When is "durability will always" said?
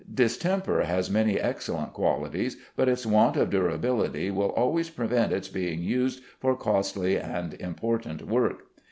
3.51-4.89